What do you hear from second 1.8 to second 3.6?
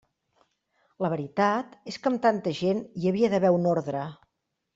és que amb tanta gent hi havia d'haver